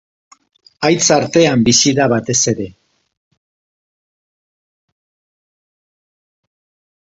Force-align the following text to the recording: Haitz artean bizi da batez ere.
Haitz 0.87 1.05
artean 1.15 1.65
bizi 1.67 1.93
da 1.99 2.07
batez 2.13 2.37
ere. 2.51 2.65